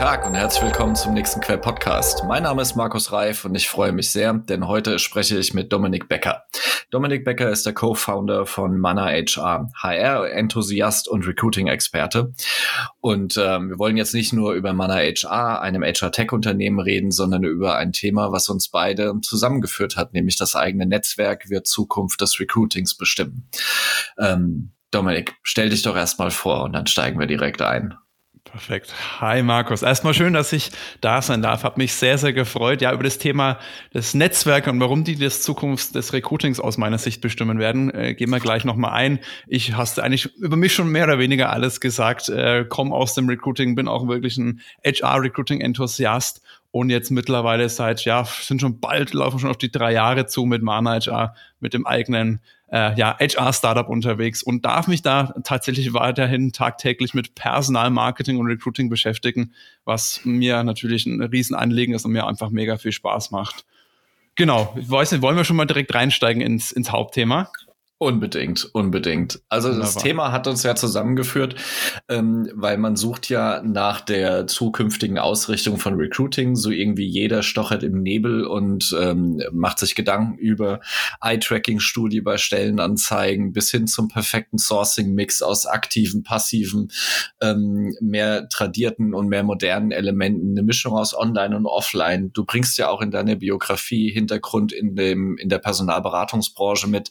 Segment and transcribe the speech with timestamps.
[0.00, 2.24] Tag und herzlich willkommen zum nächsten Quell Podcast.
[2.26, 5.74] Mein Name ist Markus Reif und ich freue mich sehr, denn heute spreche ich mit
[5.74, 6.44] Dominik Becker.
[6.90, 12.32] Dominik Becker ist der Co-Founder von Mana HR, HR-Enthusiast und Recruiting-Experte.
[13.02, 17.76] Und ähm, wir wollen jetzt nicht nur über Mana HR, einem HR-Tech-Unternehmen reden, sondern über
[17.76, 22.96] ein Thema, was uns beide zusammengeführt hat, nämlich das eigene Netzwerk wird Zukunft des Recruitings
[22.96, 23.50] bestimmen.
[24.18, 27.98] Ähm, Dominik, stell dich doch erstmal vor und dann steigen wir direkt ein.
[28.50, 28.92] Perfekt.
[29.20, 29.82] Hi Markus.
[29.82, 31.62] Erstmal schön, dass ich da sein darf.
[31.62, 33.58] Hab mich sehr, sehr gefreut, ja, über das Thema
[33.94, 38.14] des Netzwerks und warum die das Zukunft des Recruitings aus meiner Sicht bestimmen werden, äh,
[38.14, 39.20] gehen wir gleich nochmal ein.
[39.46, 43.28] Ich hast eigentlich über mich schon mehr oder weniger alles gesagt, äh, komme aus dem
[43.28, 49.38] Recruiting, bin auch wirklich ein HR-Recruiting-Enthusiast und jetzt mittlerweile seit, ja, sind schon bald, laufen
[49.38, 53.88] schon auf die drei Jahre zu mit Mana HR, mit dem eigenen äh, ja, HR-Startup
[53.88, 59.52] unterwegs und darf mich da tatsächlich weiterhin tagtäglich mit Personalmarketing und Recruiting beschäftigen,
[59.84, 63.64] was mir natürlich ein Riesenanliegen ist und mir einfach mega viel Spaß macht.
[64.36, 67.50] Genau, ich weiß nicht, wollen wir schon mal direkt reinsteigen ins, ins Hauptthema?
[68.02, 69.42] Unbedingt, unbedingt.
[69.50, 69.92] Also Wunderbar.
[69.92, 71.54] das Thema hat uns ja zusammengeführt,
[72.08, 76.56] ähm, weil man sucht ja nach der zukünftigen Ausrichtung von Recruiting.
[76.56, 80.80] So irgendwie jeder stochert im Nebel und ähm, macht sich Gedanken über
[81.20, 86.90] Eye-Tracking-Studie bei Stellenanzeigen bis hin zum perfekten Sourcing-Mix aus aktiven, passiven,
[87.42, 92.32] ähm, mehr tradierten und mehr modernen Elementen, eine Mischung aus Online und Offline.
[92.32, 97.10] Du bringst ja auch in deiner Biografie Hintergrund in dem in der Personalberatungsbranche mit.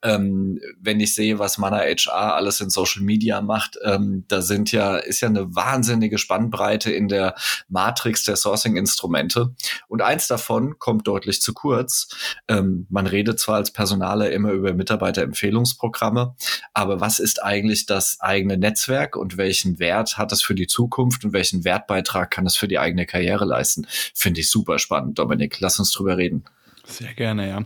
[0.00, 4.42] Ähm, ähm, wenn ich sehe, was Mana HR alles in Social Media macht, ähm, da
[4.42, 7.34] sind ja, ist ja eine wahnsinnige Spannbreite in der
[7.68, 9.54] Matrix der Sourcing-Instrumente.
[9.88, 12.08] Und eins davon kommt deutlich zu kurz.
[12.48, 16.34] Ähm, man redet zwar als Personaler immer über Mitarbeiterempfehlungsprogramme,
[16.74, 21.24] aber was ist eigentlich das eigene Netzwerk und welchen Wert hat es für die Zukunft
[21.24, 23.86] und welchen Wertbeitrag kann es für die eigene Karriere leisten?
[24.14, 25.60] Finde ich super spannend, Dominik.
[25.60, 26.44] Lass uns drüber reden.
[26.84, 27.64] Sehr gerne, ja.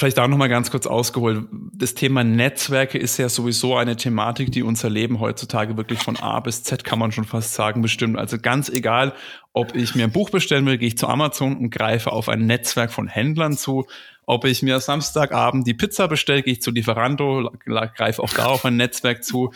[0.00, 1.44] Vielleicht auch noch mal ganz kurz ausgeholt.
[1.74, 6.40] Das Thema Netzwerke ist ja sowieso eine Thematik, die unser Leben heutzutage wirklich von A
[6.40, 8.16] bis Z, kann man schon fast sagen, bestimmt.
[8.16, 9.12] Also ganz egal,
[9.52, 12.46] ob ich mir ein Buch bestellen will, gehe ich zu Amazon und greife auf ein
[12.46, 13.84] Netzwerk von Händlern zu.
[14.30, 18.64] Ob ich mir Samstagabend die Pizza bestelle, gehe ich zu Lieferando, greife auch da auf
[18.64, 19.52] ein Netzwerk zu.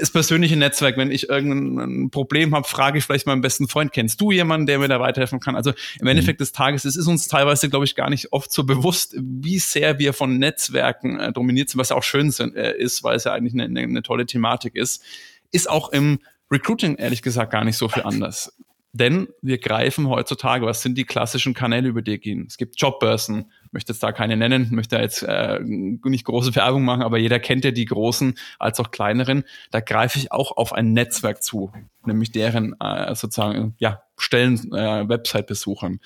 [0.00, 4.20] Das persönliche Netzwerk, wenn ich irgendein Problem habe, frage ich vielleicht meinen besten Freund, kennst
[4.20, 5.54] du jemanden, der mir da weiterhelfen kann?
[5.54, 6.42] Also im Endeffekt mhm.
[6.42, 10.00] des Tages, es ist uns teilweise, glaube ich, gar nicht oft so bewusst, wie sehr
[10.00, 13.22] wir von Netzwerken äh, dominiert sind, was ja auch schön sind, äh, ist, weil es
[13.22, 15.04] ja eigentlich eine, eine, eine tolle Thematik ist.
[15.52, 16.18] Ist auch im
[16.50, 18.52] Recruiting ehrlich gesagt gar nicht so viel anders.
[18.96, 22.46] Denn wir greifen heutzutage, was sind die klassischen Kanäle, über die gehen?
[22.48, 27.02] Es gibt Jobbörsen, möchte jetzt da keine nennen, möchte jetzt äh, nicht große Werbung machen,
[27.02, 29.44] aber jeder kennt ja die großen als auch kleineren.
[29.70, 31.72] Da greife ich auch auf ein Netzwerk zu,
[32.06, 36.00] nämlich deren äh, sozusagen ja, Stellen, äh, Website-Besuchern.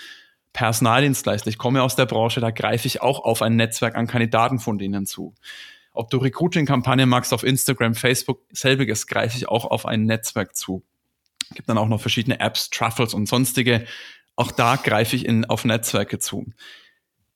[0.53, 4.59] Personaldienstleister, ich komme aus der Branche, da greife ich auch auf ein Netzwerk an Kandidaten
[4.59, 5.35] von denen zu.
[5.93, 10.83] Ob du Recruiting-Kampagnen magst auf Instagram, Facebook, selbiges, greife ich auch auf ein Netzwerk zu.
[11.55, 13.87] Gibt dann auch noch verschiedene Apps, Truffles und sonstige.
[14.37, 16.47] Auch da greife ich in, auf Netzwerke zu.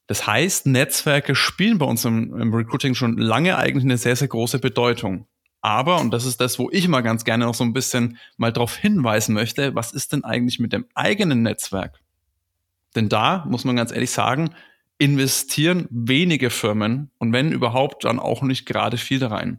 [0.06, 4.28] Das heißt, Netzwerke spielen bei uns im, im Recruiting schon lange eigentlich eine sehr, sehr
[4.28, 5.26] große Bedeutung.
[5.62, 8.53] Aber, und das ist das, wo ich mal ganz gerne noch so ein bisschen mal
[8.53, 12.00] darauf hinweisen möchte, was ist denn eigentlich mit dem eigenen Netzwerk?
[12.94, 14.50] Denn da muss man ganz ehrlich sagen,
[14.98, 19.59] investieren wenige Firmen und wenn überhaupt, dann auch nicht gerade viel da rein.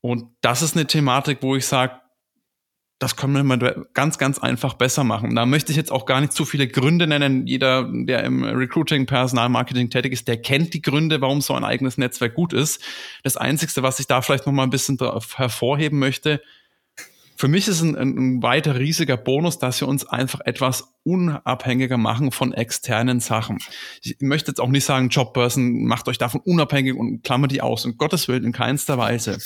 [0.00, 2.00] Und das ist eine Thematik, wo ich sage,
[2.98, 5.34] das können wir ganz, ganz einfach besser machen.
[5.34, 7.46] Da möchte ich jetzt auch gar nicht zu viele Gründe nennen.
[7.46, 11.98] Jeder, der im Recruiting, Personalmarketing tätig ist, der kennt die Gründe, warum so ein eigenes
[11.98, 12.82] Netzwerk gut ist.
[13.22, 14.98] Das Einzige, was ich da vielleicht noch mal ein bisschen
[15.36, 16.40] hervorheben möchte,
[17.36, 22.32] für mich ist ein, ein weiter riesiger Bonus, dass wir uns einfach etwas unabhängiger machen
[22.32, 23.58] von externen Sachen.
[24.02, 27.84] Ich möchte jetzt auch nicht sagen, Jobbörsen, macht euch davon unabhängig und klammert die aus.
[27.84, 29.38] Um Gottes Willen in keinster Weise.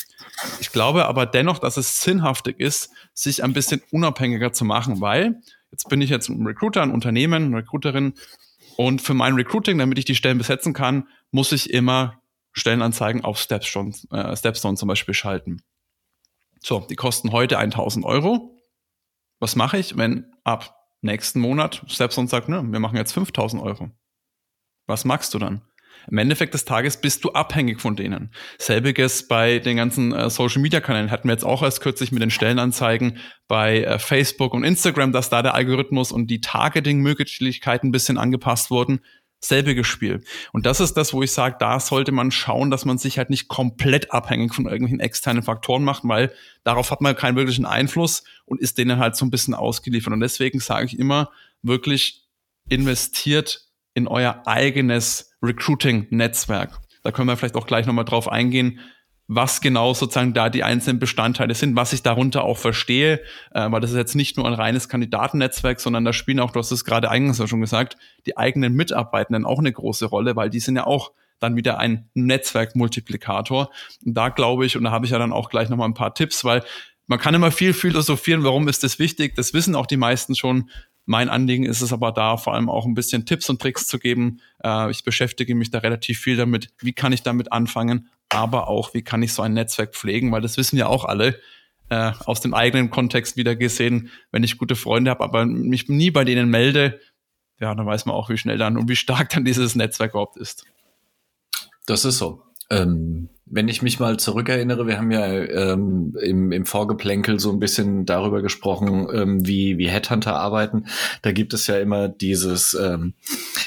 [0.60, 5.40] Ich glaube aber dennoch, dass es sinnhaftig ist, sich ein bisschen unabhängiger zu machen, weil
[5.70, 8.14] jetzt bin ich jetzt ein Recruiter, ein Unternehmen, eine Recruiterin
[8.76, 12.20] und für mein Recruiting, damit ich die Stellen besetzen kann, muss ich immer
[12.52, 15.62] Stellenanzeigen auf Stepstone, äh, Stepstone zum Beispiel schalten.
[16.62, 18.56] So, die kosten heute 1000 Euro.
[19.40, 23.90] Was mache ich, wenn ab nächsten Monat Stepstone sagt, ne, wir machen jetzt 5000 Euro?
[24.86, 25.62] Was magst du dann?
[26.10, 28.32] Im Endeffekt des Tages bist du abhängig von denen.
[28.58, 32.22] Selbiges bei den ganzen äh, Social Media Kanälen hatten wir jetzt auch erst kürzlich mit
[32.22, 33.18] den Stellenanzeigen
[33.48, 38.70] bei äh, Facebook und Instagram, dass da der Algorithmus und die Targeting-Möglichkeiten ein bisschen angepasst
[38.70, 39.00] wurden.
[39.40, 40.22] Selbiges Spiel.
[40.52, 43.30] Und das ist das, wo ich sage, da sollte man schauen, dass man sich halt
[43.30, 46.32] nicht komplett abhängig von irgendwelchen externen Faktoren macht, weil
[46.62, 50.12] darauf hat man keinen wirklichen Einfluss und ist denen halt so ein bisschen ausgeliefert.
[50.12, 51.30] Und deswegen sage ich immer,
[51.62, 52.24] wirklich
[52.68, 56.78] investiert in euer eigenes Recruiting-Netzwerk.
[57.02, 58.80] Da können wir vielleicht auch gleich nochmal drauf eingehen,
[59.32, 63.20] was genau sozusagen da die einzelnen Bestandteile sind, was ich darunter auch verstehe,
[63.52, 66.58] äh, weil das ist jetzt nicht nur ein reines Kandidatennetzwerk, sondern da spielen auch, du
[66.58, 67.96] hast es gerade eingangs schon gesagt,
[68.26, 72.10] die eigenen Mitarbeitenden auch eine große Rolle, weil die sind ja auch dann wieder ein
[72.14, 73.70] Netzwerkmultiplikator.
[74.04, 76.12] Und da glaube ich, und da habe ich ja dann auch gleich nochmal ein paar
[76.12, 76.64] Tipps, weil
[77.06, 79.36] man kann immer viel philosophieren, warum ist das wichtig?
[79.36, 80.70] Das wissen auch die meisten schon.
[81.06, 84.00] Mein Anliegen ist es aber da, vor allem auch ein bisschen Tipps und Tricks zu
[84.00, 84.40] geben.
[84.64, 86.70] Äh, ich beschäftige mich da relativ viel damit.
[86.80, 88.08] Wie kann ich damit anfangen?
[88.30, 91.38] Aber auch, wie kann ich so ein Netzwerk pflegen, weil das wissen ja auch alle
[91.90, 96.10] äh, aus dem eigenen Kontext wieder gesehen, wenn ich gute Freunde habe, aber mich nie
[96.10, 97.00] bei denen melde,
[97.58, 100.36] ja, dann weiß man auch, wie schnell dann und wie stark dann dieses Netzwerk überhaupt
[100.36, 100.64] ist.
[101.86, 102.42] Das ist so.
[102.70, 107.58] Ähm, wenn ich mich mal zurückerinnere, wir haben ja ähm, im, im Vorgeplänkel so ein
[107.58, 110.86] bisschen darüber gesprochen, ähm, wie, wie Headhunter arbeiten.
[111.22, 113.14] Da gibt es ja immer dieses ähm,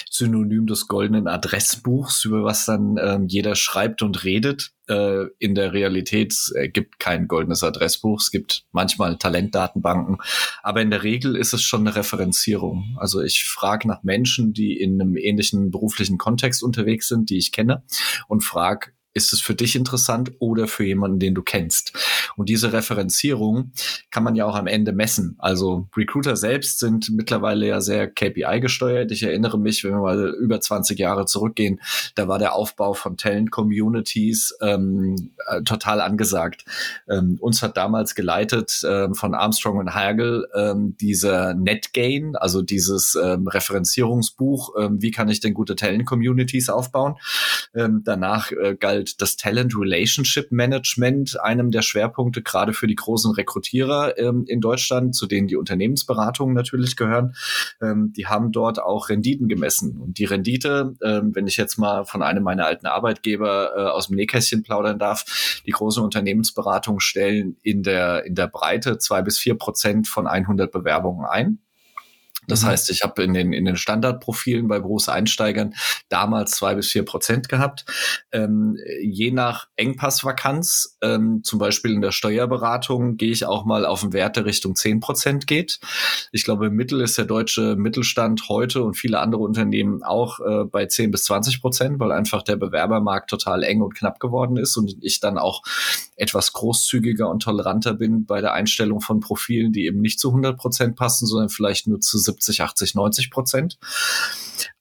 [0.10, 4.72] Synonym des goldenen Adressbuchs, über was dann ähm, jeder schreibt und redet.
[4.88, 8.22] Äh, in der Realität äh, gibt kein goldenes Adressbuch.
[8.22, 10.18] Es gibt manchmal Talentdatenbanken,
[10.62, 12.96] aber in der Regel ist es schon eine Referenzierung.
[13.00, 17.52] Also ich frage nach Menschen, die in einem ähnlichen beruflichen Kontext unterwegs sind, die ich
[17.52, 17.84] kenne,
[18.28, 21.94] und frage, ist es für dich interessant oder für jemanden, den du kennst?
[22.36, 23.72] Und diese Referenzierung
[24.12, 25.36] kann man ja auch am Ende messen.
[25.40, 29.12] Also Recruiter selbst sind mittlerweile ja sehr KPI gesteuert.
[29.12, 31.80] Ich erinnere mich, wenn wir mal über 20 Jahre zurückgehen,
[32.16, 36.66] da war der Aufbau von Talent Communities ähm, äh, total angesagt.
[37.08, 43.16] Ähm, uns hat damals geleitet ähm, von Armstrong und Hagel ähm, dieser NetGain, also dieses
[43.16, 47.16] ähm, Referenzierungsbuch, ähm, wie kann ich denn gute Talent Communities aufbauen?
[47.74, 53.32] Danach äh, galt halt das Talent Relationship Management einem der Schwerpunkte, gerade für die großen
[53.32, 57.36] Rekrutierer ähm, in Deutschland, zu denen die Unternehmensberatungen natürlich gehören.
[57.82, 59.98] Ähm, die haben dort auch Renditen gemessen.
[60.00, 64.08] Und die Rendite, ähm, wenn ich jetzt mal von einem meiner alten Arbeitgeber äh, aus
[64.08, 69.38] dem Nähkästchen plaudern darf, die großen Unternehmensberatungen stellen in der, in der Breite zwei bis
[69.38, 71.60] vier Prozent von 100 Bewerbungen ein.
[72.48, 72.68] Das mhm.
[72.68, 75.74] heißt, ich habe in den, in den Standardprofilen bei Berufseinsteigern
[76.10, 77.86] damals zwei bis vier Prozent gehabt.
[78.32, 84.04] Ähm, je nach Engpassvakanz, ähm, zum Beispiel in der Steuerberatung, gehe ich auch mal auf
[84.04, 85.80] einen Wert, der Richtung zehn Prozent geht.
[86.32, 90.64] Ich glaube, im Mittel ist der deutsche Mittelstand heute und viele andere Unternehmen auch äh,
[90.66, 94.78] bei zehn bis zwanzig Prozent, weil einfach der Bewerbermarkt total eng und knapp geworden ist
[94.78, 95.62] und ich dann auch
[96.16, 100.58] etwas großzügiger und toleranter bin bei der Einstellung von Profilen, die eben nicht zu 100
[100.58, 103.78] Prozent passen, sondern vielleicht nur zu 70, 80, 90 Prozent.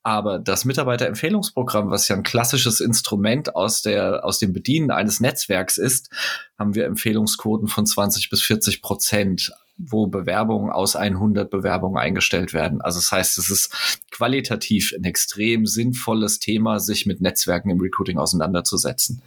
[0.03, 5.79] Aber das Mitarbeiterempfehlungsprogramm, was ja ein klassisches Instrument aus der, aus dem Bedienen eines Netzwerks
[5.79, 6.11] ist,
[6.59, 12.81] haben wir Empfehlungsquoten von 20 bis 40 Prozent wo Bewerbungen aus 100 Bewerbungen eingestellt werden.
[12.81, 18.19] Also das heißt, es ist qualitativ ein extrem sinnvolles Thema, sich mit Netzwerken im Recruiting
[18.19, 19.23] auseinanderzusetzen.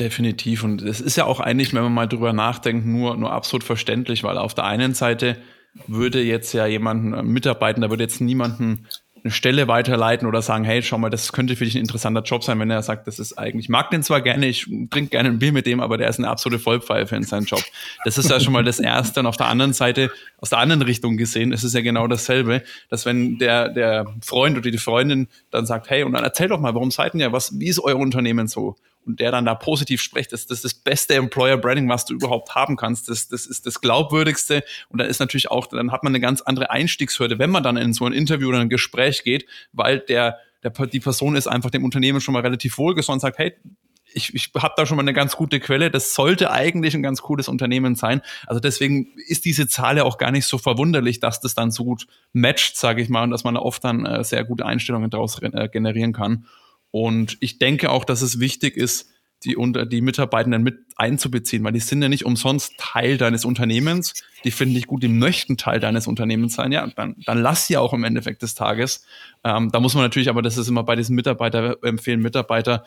[0.00, 0.64] Definitiv.
[0.64, 4.24] Und es ist ja auch eigentlich, wenn man mal drüber nachdenkt, nur, nur absolut verständlich,
[4.24, 5.36] weil auf der einen Seite
[5.86, 8.86] würde jetzt ja jemanden äh, mitarbeiten, da würde jetzt niemanden
[9.24, 12.42] eine Stelle weiterleiten oder sagen, hey, schau mal, das könnte für dich ein interessanter Job
[12.42, 15.28] sein, wenn er sagt, das ist eigentlich, ich mag den zwar gerne, ich trinke gerne
[15.28, 17.62] ein Bier mit dem, aber der ist eine absolute Vollpfeife in seinem Job.
[18.04, 19.20] Das ist ja schon mal das Erste.
[19.20, 22.64] Und auf der anderen Seite, aus der anderen Richtung gesehen, ist es ja genau dasselbe,
[22.88, 26.58] dass wenn der, der Freund oder die Freundin dann sagt, hey, und dann erzähl doch
[26.58, 28.74] mal, warum seid ihr ja, was, wie ist euer Unternehmen so?
[29.04, 32.14] Und der dann da positiv spricht, das, das ist das beste Employer Branding, was du
[32.14, 33.08] überhaupt haben kannst.
[33.08, 34.62] Das, das ist das glaubwürdigste.
[34.88, 37.76] Und dann ist natürlich auch, dann hat man eine ganz andere Einstiegshürde, wenn man dann
[37.76, 41.70] in so ein Interview oder ein Gespräch geht, weil der, der die Person ist einfach
[41.70, 43.54] dem Unternehmen schon mal relativ wohlgesonnen und sagt, hey,
[44.14, 45.90] ich, ich habe da schon mal eine ganz gute Quelle.
[45.90, 48.22] Das sollte eigentlich ein ganz cooles Unternehmen sein.
[48.46, 51.84] Also deswegen ist diese Zahl ja auch gar nicht so verwunderlich, dass das dann so
[51.84, 55.10] gut matcht, sage ich mal, und dass man da oft dann äh, sehr gute Einstellungen
[55.10, 56.46] daraus äh, generieren kann.
[56.92, 59.08] Und ich denke auch, dass es wichtig ist,
[59.44, 64.14] die, unter, die Mitarbeitenden mit einzubeziehen, weil die sind ja nicht umsonst Teil deines Unternehmens.
[64.44, 66.70] Die finden dich gut, die möchten Teil deines Unternehmens sein.
[66.70, 69.04] Ja, dann, dann lass sie auch im Endeffekt des Tages.
[69.42, 72.84] Ähm, da muss man natürlich, aber das ist immer bei diesen Mitarbeiter empfehlen, Mitarbeiter.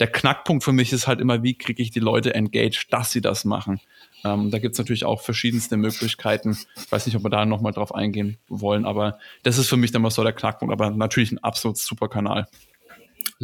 [0.00, 3.20] Der Knackpunkt für mich ist halt immer, wie kriege ich die Leute engaged, dass sie
[3.20, 3.80] das machen.
[4.24, 6.58] Ähm, da gibt's natürlich auch verschiedenste Möglichkeiten.
[6.76, 9.92] Ich weiß nicht, ob wir da nochmal drauf eingehen wollen, aber das ist für mich
[9.92, 12.46] dann mal so der Knackpunkt, aber natürlich ein absolut super Kanal.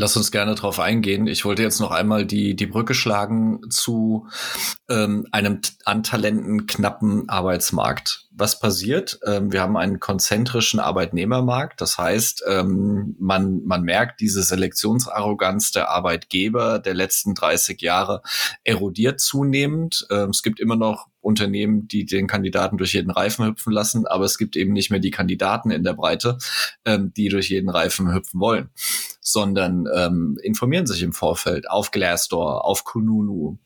[0.01, 1.27] Lass uns gerne darauf eingehen.
[1.27, 4.29] Ich wollte jetzt noch einmal die, die Brücke schlagen zu
[4.89, 8.27] ähm, einem an Talenten knappen Arbeitsmarkt.
[8.31, 9.21] Was passiert?
[9.27, 11.83] Ähm, wir haben einen konzentrischen Arbeitnehmermarkt.
[11.83, 18.23] Das heißt, ähm, man, man merkt, diese Selektionsarroganz der Arbeitgeber der letzten 30 Jahre
[18.65, 20.07] erodiert zunehmend.
[20.11, 24.25] Ähm, es gibt immer noch Unternehmen, die den Kandidaten durch jeden Reifen hüpfen lassen, aber
[24.25, 26.39] es gibt eben nicht mehr die Kandidaten in der Breite,
[26.85, 28.71] ähm, die durch jeden Reifen hüpfen wollen,
[29.21, 33.59] sondern ähm, informieren sich im Vorfeld auf Glassdoor, auf Kununu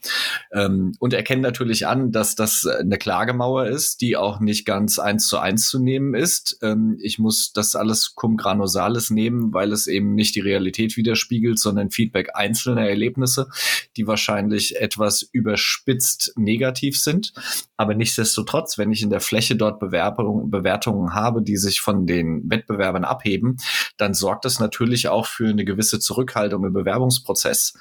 [0.53, 5.29] ähm, und erkennen natürlich an, dass das eine Klagemauer ist, die auch nicht ganz eins
[5.29, 6.59] zu eins zu nehmen ist.
[6.63, 11.59] Ähm, ich muss das alles cum granosales nehmen, weil es eben nicht die Realität widerspiegelt,
[11.59, 13.49] sondern Feedback einzelner Erlebnisse,
[13.97, 17.33] die wahrscheinlich etwas überspitzt negativ sind.
[17.77, 22.49] Aber nichtsdestotrotz, wenn ich in der Fläche dort Bewerbung, Bewertungen habe, die sich von den
[22.49, 23.57] Wettbewerbern abheben,
[23.97, 27.75] dann sorgt das natürlich auch für eine gewisse Zurückhaltung im Bewerbungsprozess.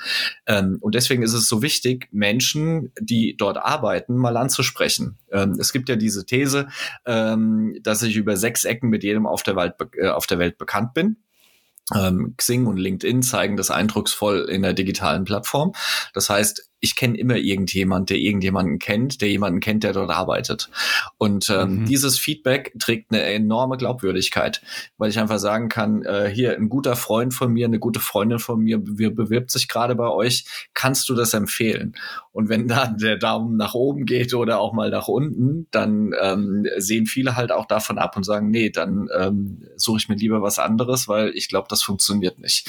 [0.47, 5.17] Ähm, und deswegen ist es so wichtig, Menschen, die dort arbeiten, mal anzusprechen.
[5.31, 6.67] Ähm, es gibt ja diese These,
[7.05, 10.57] ähm, dass ich über sechs Ecken mit jedem auf der, Welt, äh, auf der Welt
[10.57, 11.17] bekannt bin.
[11.93, 15.73] Ähm, Xing und LinkedIn zeigen das eindrucksvoll in der digitalen Plattform.
[16.13, 20.69] Das heißt, ich kenne immer irgendjemand, der irgendjemanden kennt, der jemanden kennt, der dort arbeitet.
[21.17, 21.85] Und ähm, mhm.
[21.85, 24.61] dieses Feedback trägt eine enorme Glaubwürdigkeit,
[24.97, 28.39] weil ich einfach sagen kann, äh, hier ein guter Freund von mir, eine gute Freundin
[28.39, 31.95] von mir wir bewirbt sich gerade bei euch, kannst du das empfehlen?
[32.33, 36.67] Und wenn da der Daumen nach oben geht oder auch mal nach unten, dann ähm,
[36.77, 40.41] sehen viele halt auch davon ab und sagen, nee, dann ähm, suche ich mir lieber
[40.41, 42.67] was anderes, weil ich glaube, das funktioniert nicht.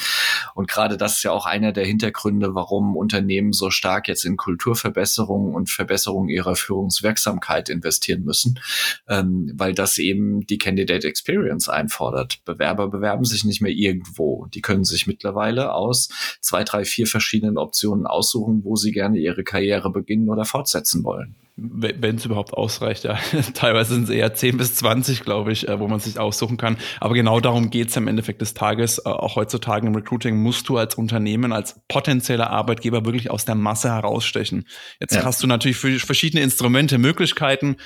[0.53, 4.37] Und gerade das ist ja auch einer der Hintergründe, warum Unternehmen so stark jetzt in
[4.37, 8.59] Kulturverbesserung und Verbesserung ihrer Führungswirksamkeit investieren müssen,
[9.07, 12.43] ähm, weil das eben die Candidate Experience einfordert.
[12.45, 14.47] Bewerber bewerben sich nicht mehr irgendwo.
[14.53, 16.09] Die können sich mittlerweile aus
[16.41, 21.35] zwei, drei, vier verschiedenen Optionen aussuchen, wo sie gerne ihre Karriere beginnen oder fortsetzen wollen
[21.57, 23.05] wenn es überhaupt ausreicht.
[23.05, 23.17] Ja.
[23.53, 26.77] Teilweise sind es eher 10 bis 20, glaube ich, äh, wo man sich aussuchen kann.
[26.99, 28.99] Aber genau darum geht es im Endeffekt des Tages.
[28.99, 33.55] Äh, auch heutzutage im Recruiting musst du als Unternehmen, als potenzieller Arbeitgeber wirklich aus der
[33.55, 34.67] Masse herausstechen.
[34.99, 35.23] Jetzt ja.
[35.23, 37.77] hast du natürlich für verschiedene Instrumente Möglichkeiten.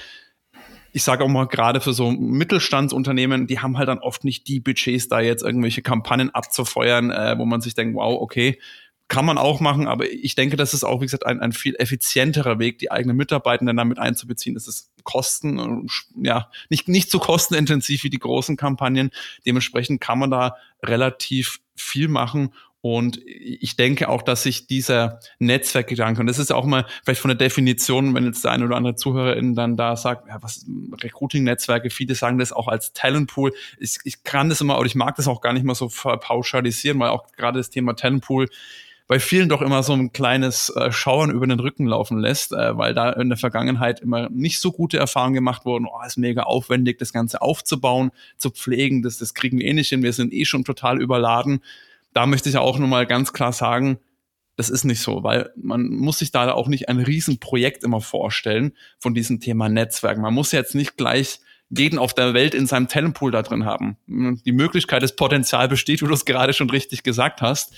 [0.92, 4.60] Ich sage auch mal gerade für so Mittelstandsunternehmen, die haben halt dann oft nicht die
[4.60, 8.58] Budgets, da jetzt irgendwelche Kampagnen abzufeuern, äh, wo man sich denkt, wow, okay,
[9.10, 11.76] kann man auch machen, aber ich denke, das ist auch, wie gesagt, ein, ein viel
[11.76, 14.56] effizienterer Weg, die eigenen Mitarbeitenden damit einzubeziehen.
[14.56, 15.88] Es ist Kosten,
[16.22, 19.10] ja, nicht, nicht so kostenintensiv wie die großen Kampagnen.
[19.46, 22.52] Dementsprechend kann man da relativ viel machen
[22.82, 27.20] und ich denke auch, dass sich dieser Netzwerkgedanke, und das ist ja auch mal vielleicht
[27.20, 30.66] von der Definition, wenn jetzt der eine oder andere Zuhörerin dann da sagt, ja, was
[31.04, 33.54] Recruiting-Netzwerke, viele sagen das auch als Talentpool.
[33.80, 37.00] Ich, ich kann das immer, oder ich mag das auch gar nicht mal so pauschalisieren,
[37.00, 38.48] weil auch gerade das Thema Talentpool
[39.10, 42.78] bei vielen doch immer so ein kleines äh, Schauern über den Rücken laufen lässt, äh,
[42.78, 45.86] weil da in der Vergangenheit immer nicht so gute Erfahrungen gemacht wurden.
[45.86, 49.90] Oh, ist mega aufwendig, das Ganze aufzubauen, zu pflegen, das, das kriegen wir eh nicht
[49.90, 51.62] hin, wir sind eh schon total überladen
[52.14, 54.00] da möchte ich auch nochmal ganz klar sagen,
[54.56, 58.74] das ist nicht so, weil man muss sich da auch nicht ein Riesenprojekt immer vorstellen
[59.00, 60.18] von diesem Thema Netzwerk.
[60.18, 61.40] Man muss jetzt nicht gleich
[61.70, 63.96] jeden auf der Welt in seinem Talentpool da drin haben.
[64.08, 67.74] Die Möglichkeit, das Potenzial besteht, wie du es gerade schon richtig gesagt hast.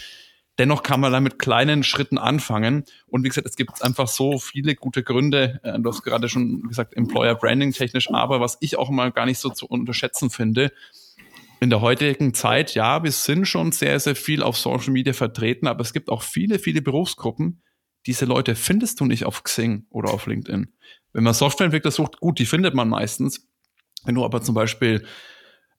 [0.61, 2.83] Dennoch kann man da mit kleinen Schritten anfangen.
[3.07, 5.59] Und wie gesagt, es gibt einfach so viele gute Gründe.
[5.63, 9.25] Äh, du hast gerade schon gesagt, Employer Branding technisch, aber was ich auch mal gar
[9.25, 10.71] nicht so zu unterschätzen finde,
[11.61, 15.65] in der heutigen Zeit, ja, wir sind schon sehr, sehr viel auf Social Media vertreten,
[15.65, 17.63] aber es gibt auch viele, viele Berufsgruppen.
[18.05, 20.71] Diese Leute findest du nicht auf Xing oder auf LinkedIn.
[21.11, 23.49] Wenn man Softwareentwickler sucht, gut, die findet man meistens.
[24.03, 25.07] Wenn du aber zum Beispiel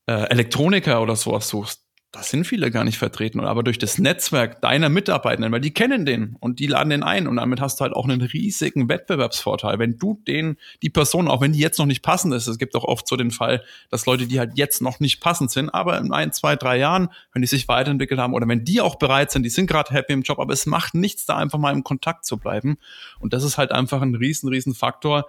[0.07, 3.40] äh, Elektroniker oder sowas suchst, das sind viele gar nicht vertreten.
[3.40, 7.26] Aber durch das Netzwerk deiner Mitarbeitenden, weil die kennen den und die laden den ein
[7.26, 9.78] und damit hast du halt auch einen riesigen Wettbewerbsvorteil.
[9.78, 12.76] Wenn du den, die Person, auch wenn die jetzt noch nicht passend ist, es gibt
[12.76, 15.97] auch oft so den Fall, dass Leute, die halt jetzt noch nicht passend sind, aber
[15.99, 19.31] in ein, zwei, drei Jahren, wenn die sich weiterentwickelt haben oder wenn die auch bereit
[19.31, 21.83] sind, die sind gerade happy im Job, aber es macht nichts, da einfach mal im
[21.83, 22.76] Kontakt zu bleiben.
[23.21, 25.28] Und das ist halt einfach ein riesen, riesen Faktor,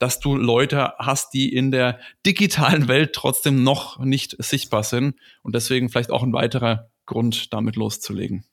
[0.00, 5.54] dass du Leute hast, die in der digitalen Welt trotzdem noch nicht sichtbar sind und
[5.54, 8.44] deswegen vielleicht auch ein weiterer Grund, damit loszulegen.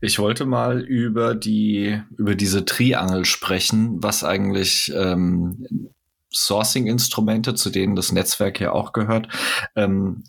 [0.00, 5.90] Ich wollte mal über die über diese Triangel sprechen, was eigentlich ähm,
[6.32, 9.28] Sourcing-Instrumente, zu denen das Netzwerk ja auch gehört,
[9.76, 10.24] ähm,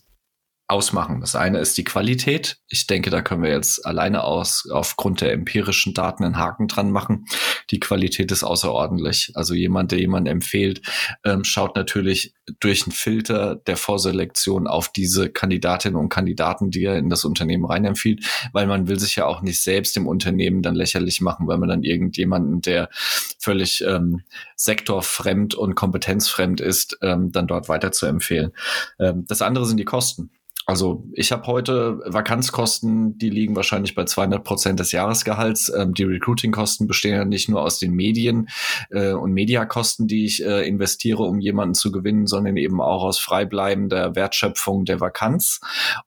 [0.68, 1.20] ausmachen.
[1.20, 2.58] Das eine ist die Qualität.
[2.70, 6.90] Ich denke, da können wir jetzt alleine aus, aufgrund der empirischen Daten einen Haken dran
[6.90, 7.26] machen.
[7.70, 9.32] Die Qualität ist außerordentlich.
[9.36, 10.82] Also jemand, der jemand empfiehlt,
[11.26, 16.98] ähm, schaut natürlich durch einen Filter der Vorselektion auf diese Kandidatinnen und Kandidaten, die er
[16.98, 20.76] in das Unternehmen reinempfiehlt, weil man will sich ja auch nicht selbst im Unternehmen dann
[20.76, 22.90] lächerlich machen, weil man dann irgendjemanden, der
[23.38, 24.22] völlig ähm,
[24.56, 28.54] sektorfremd und kompetenzfremd ist, ähm, dann dort weiter zu empfehlen.
[29.00, 30.32] Ähm, das andere sind die Kosten.
[30.66, 35.72] Also ich habe heute Vakanzkosten, die liegen wahrscheinlich bei 200 Prozent des Jahresgehalts.
[35.76, 38.48] Ähm, die Recruiting-Kosten bestehen ja nicht nur aus den Medien
[38.90, 43.20] äh, und Mediakosten, die ich äh, investiere, um jemanden zu gewinnen, sondern eben auch aus
[43.20, 45.60] freibleibender Wertschöpfung der Vakanz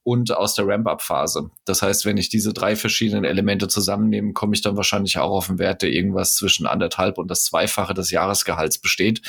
[0.03, 1.51] und aus der Ramp-up-Phase.
[1.67, 5.51] Das heißt, wenn ich diese drei verschiedenen Elemente zusammennehme, komme ich dann wahrscheinlich auch auf
[5.51, 9.21] einen Wert, der irgendwas zwischen anderthalb und das Zweifache des Jahresgehalts besteht,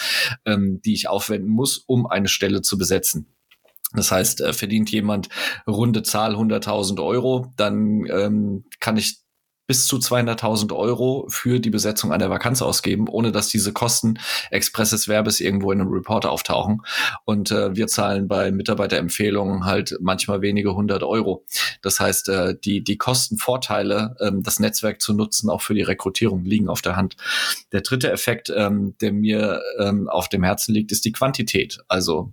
[0.45, 3.27] ähm, die ich aufwenden muss, um eine Stelle zu besetzen.
[3.93, 5.29] Das heißt, äh, verdient jemand
[5.67, 9.21] runde Zahl 100.000 Euro, dann ähm, kann ich
[9.67, 14.17] bis zu 200.000 Euro für die Besetzung einer Vakanz ausgeben, ohne dass diese Kosten
[14.49, 16.81] expresses Verbes irgendwo in einem Report auftauchen.
[17.25, 21.45] Und äh, wir zahlen bei Mitarbeiterempfehlungen halt manchmal wenige hundert Euro.
[21.81, 26.45] Das heißt, äh, die, die Kostenvorteile, ähm, das Netzwerk zu nutzen, auch für die Rekrutierung,
[26.45, 27.17] liegen auf der Hand.
[27.73, 31.79] Der dritte Effekt, ähm, der mir ähm, auf dem Herzen liegt, ist die Quantität.
[31.89, 32.31] Also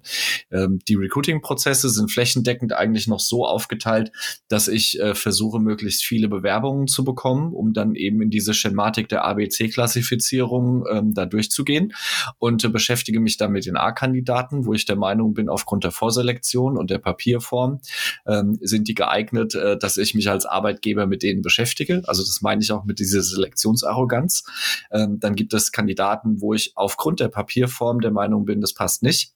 [0.53, 4.13] ähm, die Recruiting-Prozesse sind flächendeckend eigentlich noch so aufgeteilt,
[4.47, 8.53] dass ich äh, versuche, möglichst viele Bewerbungen zu bekommen kommen, um dann eben in diese
[8.53, 11.95] Schematik der ABC-Klassifizierung ähm, da durchzugehen
[12.39, 15.91] und äh, beschäftige mich dann mit den A-Kandidaten, wo ich der Meinung bin, aufgrund der
[15.91, 17.81] Vorselektion und der Papierform
[18.27, 22.03] ähm, sind die geeignet, äh, dass ich mich als Arbeitgeber mit denen beschäftige.
[22.05, 24.45] Also das meine ich auch mit dieser Selektionsarroganz.
[24.93, 29.03] Ähm, dann gibt es Kandidaten, wo ich aufgrund der Papierform der Meinung bin, das passt
[29.03, 29.33] nicht.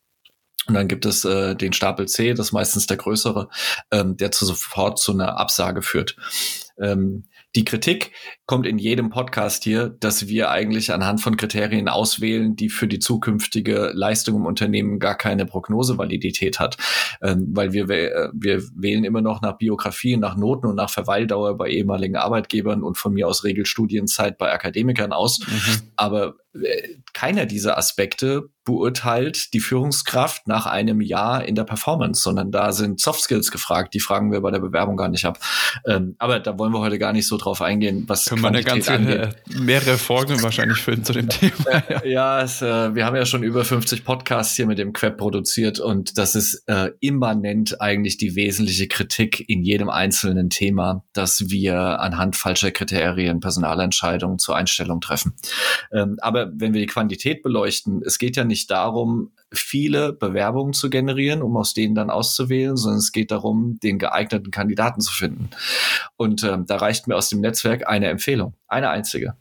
[0.69, 3.49] Und dann gibt es äh, den Stapel C, das ist meistens der größere,
[3.91, 6.17] ähm, der zu sofort zu einer Absage führt.
[6.79, 7.25] Ähm,
[7.57, 8.13] die Kritik
[8.47, 12.99] kommt in jedem Podcast hier, dass wir eigentlich anhand von Kriterien auswählen, die für die
[12.99, 16.77] zukünftige Leistung im Unternehmen gar keine Prognosevalidität hat.
[17.23, 21.57] Ähm, weil wir, äh, wir wählen immer noch nach Biografien, nach Noten und nach Verweildauer
[21.57, 25.41] bei ehemaligen Arbeitgebern und von mir aus Regelstudienzeit bei Akademikern aus.
[25.41, 25.91] Mhm.
[25.97, 32.51] Aber äh, keiner dieser Aspekte beurteilt die Führungskraft nach einem Jahr in der Performance, sondern
[32.51, 33.95] da sind Soft Skills gefragt.
[33.95, 35.39] Die fragen wir bei der Bewerbung gar nicht ab.
[35.87, 38.63] Ähm, aber da wollen wir heute gar nicht so drauf eingehen, was Können wir eine
[38.63, 39.17] ganze, angeht.
[39.17, 41.55] Äh, mehrere Folgen wahrscheinlich füllen zu dem Thema.
[41.89, 45.17] Äh, ja, es, äh, wir haben ja schon über 50 Podcasts hier mit dem Queb
[45.17, 51.49] produziert und das ist äh, immanent eigentlich die wesentliche Kritik in jedem einzelnen Thema, dass
[51.49, 55.35] wir anhand falscher Kriterien Personalentscheidungen zur Einstellung treffen.
[55.93, 60.91] Ähm, aber wenn wir die Quantität beleuchten, es geht ja nicht darum, viele Bewerbungen zu
[60.91, 65.51] generieren, um aus denen dann auszuwählen, sondern es geht darum, den geeigneten Kandidaten zu finden.
[66.17, 69.35] Und ähm, da reicht mir aus dem Netzwerk eine Empfehlung, eine einzige.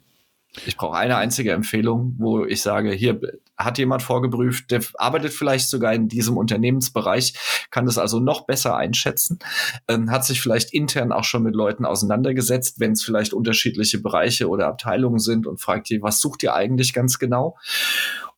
[0.65, 3.19] Ich brauche eine einzige Empfehlung, wo ich sage, hier
[3.58, 8.76] hat jemand vorgeprüft, der arbeitet vielleicht sogar in diesem Unternehmensbereich, kann das also noch besser
[8.76, 9.39] einschätzen,
[9.88, 14.47] ähm, hat sich vielleicht intern auch schon mit Leuten auseinandergesetzt, wenn es vielleicht unterschiedliche Bereiche
[14.47, 17.58] oder Abteilungen sind und fragt ihr, was sucht ihr eigentlich ganz genau?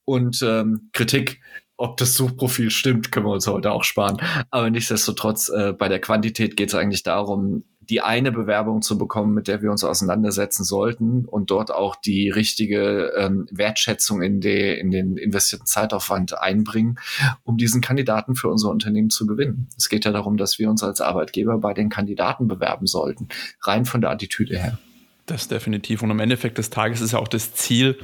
[0.04, 1.40] Und ähm, Kritik
[1.80, 4.18] ob das Suchprofil stimmt, können wir uns heute auch sparen.
[4.52, 9.34] Aber nichtsdestotrotz, äh, bei der Quantität geht es eigentlich darum, die eine Bewerbung zu bekommen,
[9.34, 14.78] mit der wir uns auseinandersetzen sollten und dort auch die richtige ähm, Wertschätzung in, die,
[14.78, 17.00] in den investierten Zeitaufwand einbringen,
[17.44, 19.68] um diesen Kandidaten für unser Unternehmen zu gewinnen.
[19.78, 23.28] Es geht ja darum, dass wir uns als Arbeitgeber bei den Kandidaten bewerben sollten,
[23.62, 24.78] rein von der Attitüde her.
[25.26, 26.02] Das definitiv.
[26.02, 27.98] Und am Endeffekt des Tages ist ja auch das Ziel,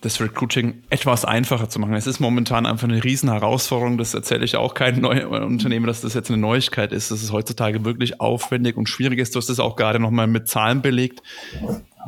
[0.00, 1.94] das Recruiting etwas einfacher zu machen.
[1.94, 3.98] Es ist momentan einfach eine riesen Herausforderung.
[3.98, 7.84] Das erzähle ich auch keinem Unternehmen, dass das jetzt eine Neuigkeit ist, dass es heutzutage
[7.84, 9.34] wirklich aufwendig und schwierig ist.
[9.34, 11.22] Du hast es auch gerade nochmal mit Zahlen belegt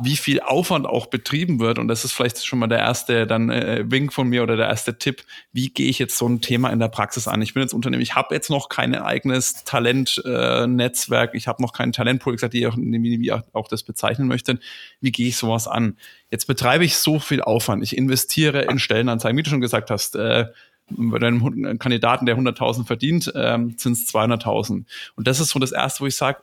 [0.01, 1.77] wie viel Aufwand auch betrieben wird.
[1.77, 4.67] Und das ist vielleicht schon mal der erste dann äh, Wink von mir oder der
[4.67, 5.23] erste Tipp.
[5.51, 7.41] Wie gehe ich jetzt so ein Thema in der Praxis an?
[7.41, 11.73] Ich bin jetzt Unternehmen, ich habe jetzt noch kein eigenes Talentnetzwerk, äh, ich habe noch
[11.73, 14.59] kein Talentpool, gesagt, wie, wie auch, das bezeichnen möchte.
[14.99, 15.97] Wie gehe ich sowas an?
[16.31, 17.83] Jetzt betreibe ich so viel Aufwand.
[17.83, 20.15] Ich investiere in Stellenanzeigen, wie du schon gesagt hast.
[20.15, 20.47] Äh,
[20.89, 24.85] bei einem Kandidaten, der 100.000 verdient, ähm, sind es 200.000.
[25.15, 26.39] Und das ist so das Erste, wo ich sage,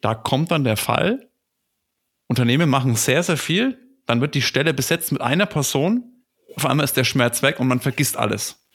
[0.00, 1.26] da kommt dann der Fall,
[2.30, 6.22] Unternehmen machen sehr, sehr viel, dann wird die Stelle besetzt mit einer Person,
[6.54, 8.68] auf einmal ist der Schmerz weg und man vergisst alles.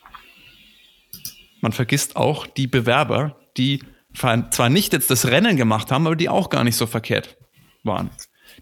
[1.62, 3.82] Man vergisst auch die Bewerber, die
[4.14, 7.38] zwar nicht jetzt das Rennen gemacht haben, aber die auch gar nicht so verkehrt
[7.84, 8.10] waren.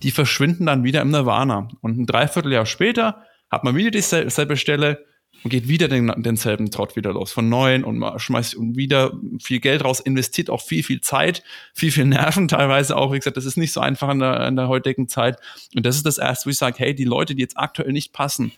[0.03, 1.69] Die verschwinden dann wieder im Nirvana.
[1.81, 5.03] Und ein Dreivierteljahr später hat man wieder dieselbe Stelle,
[5.43, 9.83] und geht wieder den, denselben Trott wieder los von neuen und schmeißt wieder viel Geld
[9.83, 13.11] raus, investiert auch viel, viel Zeit, viel, viel Nerven teilweise auch.
[13.11, 15.37] Wie gesagt, das ist nicht so einfach in der, in der heutigen Zeit.
[15.75, 18.13] Und das ist das erste, wo ich sage, hey, die Leute, die jetzt aktuell nicht
[18.13, 18.53] passen,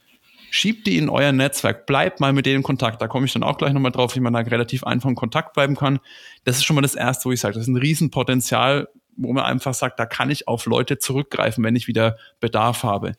[0.52, 3.02] schiebt die in euer Netzwerk, bleibt mal mit denen in Kontakt.
[3.02, 5.54] Da komme ich dann auch gleich nochmal drauf, wie man da relativ einfach in Kontakt
[5.54, 6.00] bleiben kann.
[6.44, 9.44] Das ist schon mal das erste, wo ich sage, das ist ein Riesenpotenzial, wo man
[9.44, 13.14] einfach sagt, da kann ich auf Leute zurückgreifen, wenn ich wieder Bedarf habe.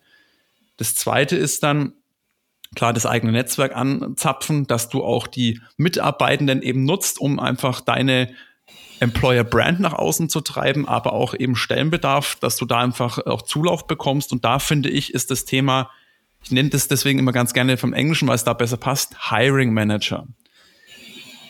[0.76, 1.94] Das zweite ist dann,
[2.76, 8.32] klar das eigene Netzwerk anzapfen, dass du auch die Mitarbeitenden eben nutzt, um einfach deine
[9.00, 13.42] Employer Brand nach außen zu treiben, aber auch eben Stellenbedarf, dass du da einfach auch
[13.42, 14.32] Zulauf bekommst.
[14.32, 15.90] Und da finde ich, ist das Thema,
[16.42, 19.72] ich nenne das deswegen immer ganz gerne vom Englischen, weil es da besser passt, Hiring
[19.72, 20.26] Manager.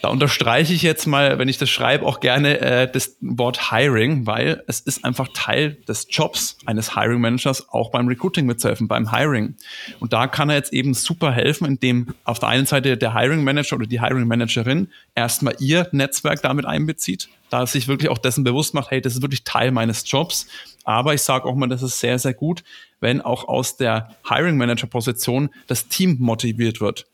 [0.02, 4.26] Da unterstreiche ich jetzt mal, wenn ich das schreibe, auch gerne äh, das Wort Hiring,
[4.26, 9.10] weil es ist einfach Teil des Jobs eines Hiring Managers, auch beim Recruiting mitzuhelfen, beim
[9.10, 9.54] Hiring.
[9.98, 13.42] Und da kann er jetzt eben super helfen, indem auf der einen Seite der Hiring
[13.42, 18.44] Manager oder die Hiring Managerin erstmal ihr Netzwerk damit einbezieht, da sich wirklich auch dessen
[18.44, 20.46] bewusst macht, hey, das ist wirklich Teil meines Jobs.
[20.84, 22.62] Aber ich sage auch mal, das ist sehr, sehr gut,
[23.00, 27.06] wenn auch aus der Hiring Manager Position das Team motiviert wird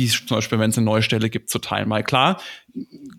[0.00, 1.88] die zum Beispiel, wenn es eine neue Stelle gibt, zu teilen.
[1.88, 2.40] Mal klar,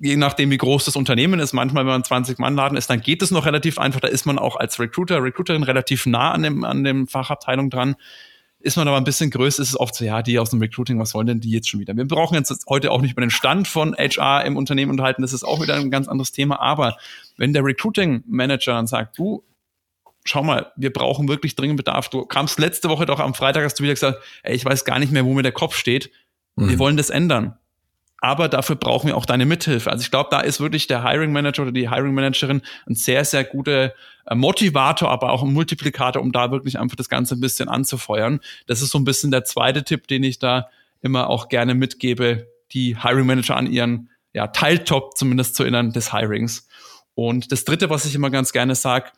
[0.01, 3.01] je nachdem, wie groß das Unternehmen ist, manchmal, wenn man 20 Mann Laden ist, dann
[3.01, 3.99] geht es noch relativ einfach.
[3.99, 7.95] Da ist man auch als Recruiter, Recruiterin relativ nah an dem, an dem Fachabteilung dran.
[8.59, 10.99] Ist man aber ein bisschen größer, ist es oft so, ja, die aus dem Recruiting,
[10.99, 11.95] was wollen denn die jetzt schon wieder?
[11.95, 15.33] Wir brauchen jetzt heute auch nicht über den Stand von HR im Unternehmen unterhalten, das
[15.33, 16.59] ist auch wieder ein ganz anderes Thema.
[16.59, 16.97] Aber
[17.37, 19.43] wenn der Recruiting Manager dann sagt, du,
[20.23, 22.09] schau mal, wir brauchen wirklich dringend Bedarf.
[22.09, 24.99] Du kamst letzte Woche doch am Freitag, hast du wieder gesagt, ey, ich weiß gar
[24.99, 26.11] nicht mehr, wo mir der Kopf steht.
[26.55, 26.69] Mhm.
[26.69, 27.57] Wir wollen das ändern.
[28.23, 29.91] Aber dafür brauchen wir auch deine Mithilfe.
[29.91, 33.25] Also ich glaube, da ist wirklich der Hiring Manager oder die Hiring Managerin ein sehr,
[33.25, 33.93] sehr guter
[34.27, 38.39] äh, Motivator, aber auch ein Multiplikator, um da wirklich einfach das Ganze ein bisschen anzufeuern.
[38.67, 40.69] Das ist so ein bisschen der zweite Tipp, den ich da
[41.01, 46.11] immer auch gerne mitgebe, die Hiring Manager an ihren ja, Teiltop zumindest zu erinnern des
[46.11, 46.67] Hirings.
[47.15, 49.09] Und das dritte, was ich immer ganz gerne sage,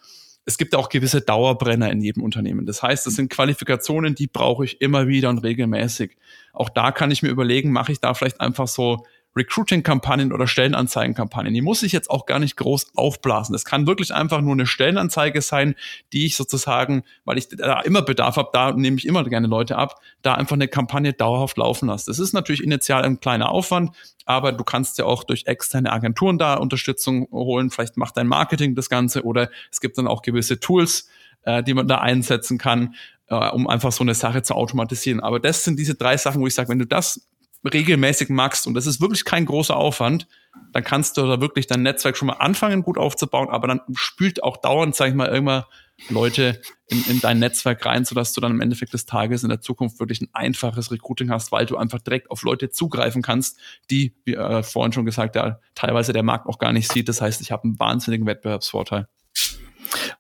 [0.46, 2.66] es gibt auch gewisse Dauerbrenner in jedem Unternehmen.
[2.66, 6.18] Das heißt, das sind Qualifikationen, die brauche ich immer wieder und regelmäßig.
[6.52, 11.54] Auch da kann ich mir überlegen, mache ich da vielleicht einfach so Recruiting-Kampagnen oder Stellenanzeigen-Kampagnen.
[11.54, 13.56] Die muss ich jetzt auch gar nicht groß aufblasen.
[13.56, 15.76] Es kann wirklich einfach nur eine Stellenanzeige sein,
[16.12, 19.78] die ich sozusagen, weil ich da immer Bedarf habe, da nehme ich immer gerne Leute
[19.78, 22.06] ab, da einfach eine Kampagne dauerhaft laufen lasse.
[22.08, 26.38] Das ist natürlich initial ein kleiner Aufwand, aber du kannst ja auch durch externe Agenturen
[26.38, 27.72] da Unterstützung holen.
[27.72, 31.10] Vielleicht macht dein Marketing das Ganze oder es gibt dann auch gewisse Tools,
[31.44, 32.96] äh, die man da einsetzen kann,
[33.28, 35.20] äh, um einfach so eine Sache zu automatisieren.
[35.20, 37.28] Aber das sind diese drei Sachen, wo ich sage, wenn du das
[37.64, 40.28] regelmäßig machst und das ist wirklich kein großer Aufwand,
[40.72, 44.44] dann kannst du da wirklich dein Netzwerk schon mal anfangen, gut aufzubauen, aber dann spült
[44.44, 45.64] auch dauernd, sag ich mal, irgendwann
[46.10, 49.62] Leute in, in dein Netzwerk rein, sodass du dann im Endeffekt des Tages in der
[49.62, 53.58] Zukunft wirklich ein einfaches Recruiting hast, weil du einfach direkt auf Leute zugreifen kannst,
[53.90, 57.08] die, wie äh, vorhin schon gesagt, ja, teilweise der Markt auch gar nicht sieht.
[57.08, 59.08] Das heißt, ich habe einen wahnsinnigen Wettbewerbsvorteil.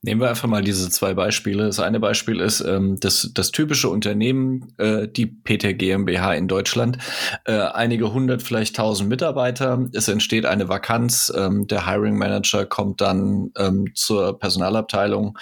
[0.05, 1.63] Nehmen wir einfach mal diese zwei Beispiele.
[1.63, 6.97] Das eine Beispiel ist ähm, das, das typische Unternehmen, äh, die PT GmbH in Deutschland.
[7.45, 9.87] Äh, einige hundert, vielleicht tausend Mitarbeiter.
[9.93, 11.31] Es entsteht eine Vakanz.
[11.33, 15.37] Ähm, der Hiring Manager kommt dann ähm, zur Personalabteilung.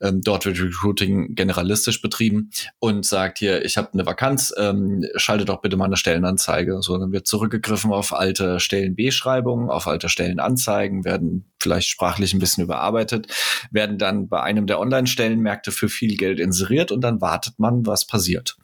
[0.00, 5.44] Ähm, dort wird Recruiting generalistisch betrieben und sagt hier, ich habe eine Vakanz, ähm, schalte
[5.44, 6.82] doch bitte mal eine Stellenanzeige.
[6.82, 12.64] So, dann wird zurückgegriffen auf alte Stellen-Beschreibungen, auf alte Stellenanzeigen, werden vielleicht sprachlich ein bisschen
[12.64, 13.26] überarbeitet,
[13.70, 18.06] werden dann bei einem der Online-Stellenmärkte für viel Geld inseriert und dann wartet man, was
[18.06, 18.56] passiert.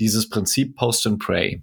[0.00, 1.62] Dieses Prinzip Post and Pray.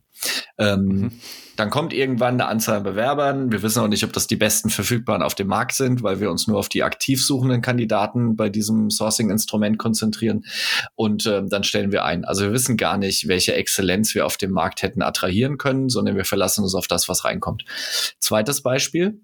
[0.58, 1.12] Ähm, mhm.
[1.56, 3.52] Dann kommt irgendwann eine Anzahl an Bewerbern.
[3.52, 6.32] Wir wissen auch nicht, ob das die besten verfügbaren auf dem Markt sind, weil wir
[6.32, 10.46] uns nur auf die aktiv suchenden Kandidaten bei diesem Sourcing-Instrument konzentrieren.
[10.96, 12.24] Und äh, dann stellen wir ein.
[12.24, 16.16] Also wir wissen gar nicht, welche Exzellenz wir auf dem Markt hätten attrahieren können, sondern
[16.16, 17.66] wir verlassen uns auf das, was reinkommt.
[18.20, 19.20] Zweites Beispiel.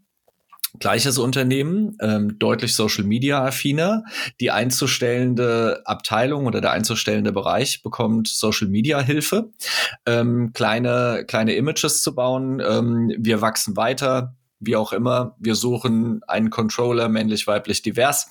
[0.79, 4.03] Gleiches Unternehmen, ähm, deutlich Social Media affiner.
[4.39, 9.51] Die einzustellende Abteilung oder der einzustellende Bereich bekommt Social Media Hilfe,
[10.05, 12.61] ähm, kleine, kleine Images zu bauen.
[12.65, 14.35] Ähm, wir wachsen weiter
[14.65, 15.35] wie auch immer.
[15.39, 18.29] Wir suchen einen Controller, männlich, weiblich, divers,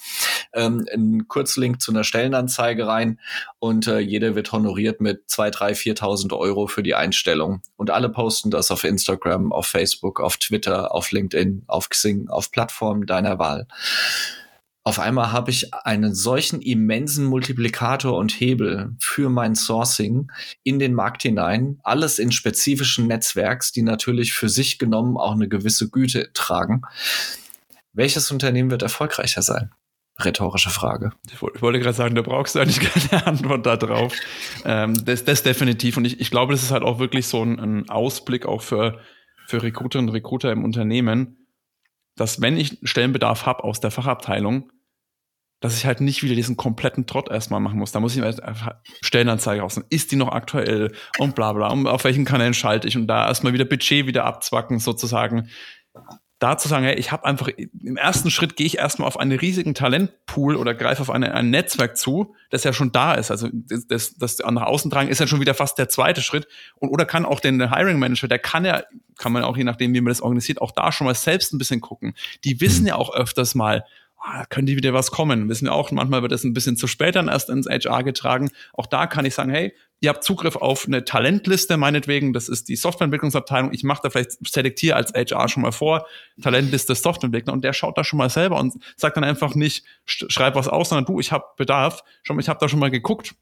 [0.52, 3.20] ähm, einen Kurzlink zu einer Stellenanzeige rein
[3.58, 7.62] und äh, jeder wird honoriert mit zwei, drei, viertausend Euro für die Einstellung.
[7.76, 12.50] Und alle posten das auf Instagram, auf Facebook, auf Twitter, auf LinkedIn, auf Xing, auf
[12.50, 13.66] Plattformen deiner Wahl
[14.86, 20.30] auf einmal habe ich einen solchen immensen Multiplikator und Hebel für mein Sourcing
[20.62, 25.48] in den Markt hinein, alles in spezifischen Netzwerks, die natürlich für sich genommen auch eine
[25.48, 26.82] gewisse Güte tragen.
[27.94, 29.70] Welches Unternehmen wird erfolgreicher sein?
[30.20, 31.10] rhetorische Frage.
[31.32, 32.78] Ich wollte gerade sagen, da brauchst du eigentlich
[33.10, 34.14] keine Antwort darauf.
[34.64, 35.96] Ähm, das, das definitiv.
[35.96, 39.00] Und ich, ich glaube, das ist halt auch wirklich so ein, ein Ausblick auch für,
[39.48, 41.48] für Recruiterinnen und Recruiter im Unternehmen,
[42.16, 44.70] dass wenn ich Stellenbedarf habe aus der Fachabteilung,
[45.64, 47.90] dass ich halt nicht wieder diesen kompletten Trott erstmal machen muss.
[47.90, 49.80] Da muss ich einfach Stellenanzeige raus.
[49.88, 51.68] Ist die noch aktuell und bla bla.
[51.68, 55.48] Und auf welchen Kanälen schalte ich und da erstmal wieder Budget wieder abzwacken sozusagen.
[56.38, 59.38] Da zu sagen, hey, ich habe einfach, im ersten Schritt gehe ich erstmal auf einen
[59.38, 63.30] riesigen Talentpool oder greife auf eine, ein Netzwerk zu, das ja schon da ist.
[63.30, 66.46] Also das, das, das nach außen tragen ist ja schon wieder fast der zweite Schritt.
[66.74, 68.82] Und oder kann auch den Hiring Manager, der kann ja,
[69.16, 71.58] kann man auch je nachdem, wie man das organisiert, auch da schon mal selbst ein
[71.58, 72.12] bisschen gucken.
[72.44, 72.88] Die wissen mhm.
[72.88, 73.86] ja auch öfters mal,
[74.24, 75.48] ah, könnte wieder was kommen.
[75.48, 78.50] Wissen wir auch, manchmal wird das ein bisschen zu spät dann erst ins HR getragen.
[78.72, 82.68] Auch da kann ich sagen, hey, ihr habt Zugriff auf eine Talentliste, meinetwegen, das ist
[82.68, 83.72] die Softwareentwicklungsabteilung.
[83.72, 86.06] Ich mache da vielleicht, selektiere als HR schon mal vor,
[86.40, 90.54] Talentliste Softwareentwickler und der schaut da schon mal selber und sagt dann einfach nicht, schreib
[90.54, 92.02] was aus, sondern du, ich habe Bedarf.
[92.22, 93.34] Schon, ich habe da schon mal geguckt,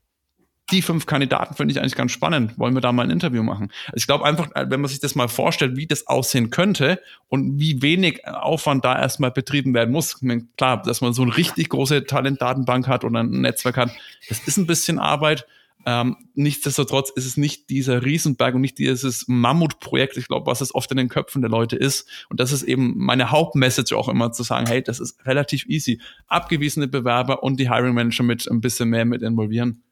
[0.71, 2.59] die fünf Kandidaten finde ich eigentlich ganz spannend.
[2.59, 3.71] Wollen wir da mal ein Interview machen?
[3.87, 7.01] Also ich glaube einfach, äh, wenn man sich das mal vorstellt, wie das aussehen könnte
[7.29, 10.21] und wie wenig Aufwand da erstmal betrieben werden muss.
[10.57, 13.91] Klar, dass man so eine richtig große Talentdatenbank hat oder ein Netzwerk hat,
[14.29, 15.47] das ist ein bisschen Arbeit.
[15.85, 20.73] Ähm, nichtsdestotrotz ist es nicht dieser Riesenberg und nicht dieses Mammutprojekt, ich glaube, was es
[20.75, 22.09] oft in den Köpfen der Leute ist.
[22.29, 26.01] Und das ist eben meine Hauptmessage auch immer zu sagen, hey, das ist relativ easy.
[26.29, 29.83] Abgewiesene Bewerber und die Hiring Manager mit ein bisschen mehr mit involvieren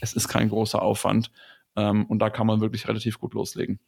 [0.00, 1.30] es ist kein großer Aufwand
[1.76, 3.78] ähm, und da kann man wirklich relativ gut loslegen.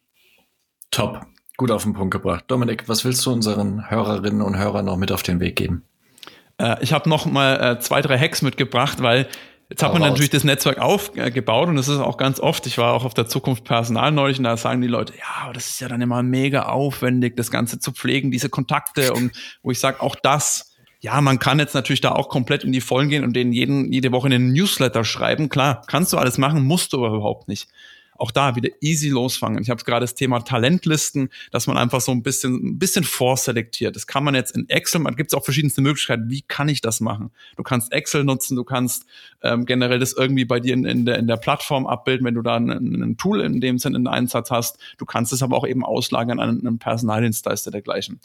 [0.91, 1.25] Top,
[1.57, 2.45] gut auf den Punkt gebracht.
[2.47, 5.83] Dominik, was willst du unseren Hörerinnen und Hörern noch mit auf den Weg geben?
[6.57, 9.27] Äh, ich habe noch mal äh, zwei, drei Hacks mitgebracht, weil
[9.71, 12.91] Jetzt hat man natürlich das Netzwerk aufgebaut und das ist auch ganz oft, ich war
[12.91, 15.79] auch auf der Zukunft Personal neulich und da sagen die Leute, ja, aber das ist
[15.79, 19.31] ja dann immer mega aufwendig, das Ganze zu pflegen, diese Kontakte und
[19.63, 20.70] wo ich sage, auch das
[21.01, 23.91] ja, man kann jetzt natürlich da auch komplett in die Vollen gehen und denen jeden,
[23.91, 25.49] jede Woche einen Newsletter schreiben.
[25.49, 27.67] Klar, kannst du alles machen, musst du aber überhaupt nicht.
[28.15, 29.63] Auch da wieder easy losfangen.
[29.63, 33.95] Ich habe gerade das Thema Talentlisten, dass man einfach so ein bisschen, ein bisschen vorselektiert.
[33.95, 36.29] Das kann man jetzt in Excel, man gibt es auch verschiedenste Möglichkeiten.
[36.29, 37.31] Wie kann ich das machen?
[37.57, 39.07] Du kannst Excel nutzen, du kannst
[39.41, 42.43] ähm, generell das irgendwie bei dir in, in, der, in der Plattform abbilden, wenn du
[42.43, 44.77] da ein, ein Tool in dem Sinne in Einsatz hast.
[44.99, 48.19] Du kannst es aber auch eben auslagern an einen Personaldienstleister dergleichen.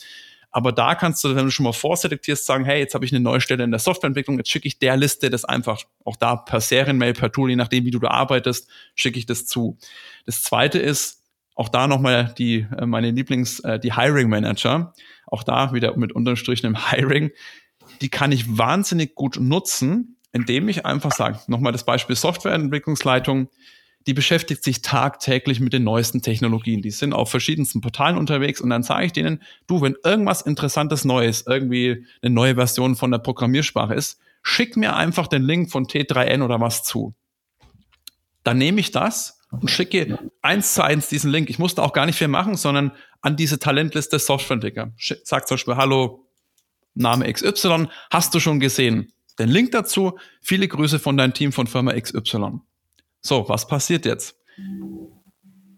[0.50, 3.20] Aber da kannst du, wenn du schon mal vorselektierst, sagen, hey, jetzt habe ich eine
[3.20, 6.60] neue Stelle in der Softwareentwicklung, jetzt schicke ich der Liste das einfach, auch da per
[6.60, 9.76] Serienmail, per Tool, je nachdem, wie du da arbeitest, schicke ich das zu.
[10.24, 11.22] Das zweite ist,
[11.56, 14.92] auch da nochmal die, äh, meine Lieblings, äh, die Hiring Manager.
[15.26, 17.30] Auch da wieder mit Unterstrichen im Hiring.
[18.00, 23.48] Die kann ich wahnsinnig gut nutzen, indem ich einfach sage, nochmal das Beispiel Softwareentwicklungsleitung
[24.06, 26.80] die beschäftigt sich tagtäglich mit den neuesten Technologien.
[26.80, 31.04] Die sind auf verschiedensten Portalen unterwegs und dann sage ich denen, du, wenn irgendwas interessantes
[31.04, 35.86] Neues, irgendwie eine neue Version von der Programmiersprache ist, schick mir einfach den Link von
[35.86, 37.14] T3N oder was zu.
[38.44, 41.50] Dann nehme ich das und schicke eins zu eins diesen Link.
[41.50, 42.92] Ich musste auch gar nicht viel machen, sondern
[43.22, 44.92] an diese Talentliste Softwareentwickler.
[44.96, 46.28] Sag zum Beispiel, hallo,
[46.94, 49.12] Name XY, hast du schon gesehen?
[49.38, 52.60] Den Link dazu, viele Grüße von deinem Team von Firma XY.
[53.26, 54.36] So, was passiert jetzt?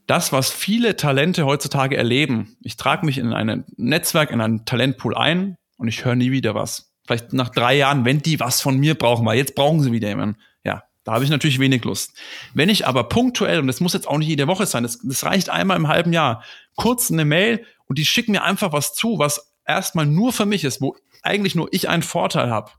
[0.06, 5.16] Das, was viele Talente heutzutage erleben, ich trage mich in ein Netzwerk, in einen Talentpool
[5.16, 6.92] ein und ich höre nie wieder was.
[7.06, 10.08] Vielleicht nach drei Jahren, wenn die was von mir brauchen, weil jetzt brauchen sie wieder
[10.08, 10.38] jemanden.
[10.62, 12.12] Ja, da habe ich natürlich wenig Lust.
[12.52, 15.24] Wenn ich aber punktuell, und das muss jetzt auch nicht jede Woche sein, das, das
[15.24, 16.44] reicht einmal im halben Jahr,
[16.76, 20.64] kurz eine Mail und die schicken mir einfach was zu, was erstmal nur für mich
[20.64, 22.72] ist, wo eigentlich nur ich einen Vorteil habe.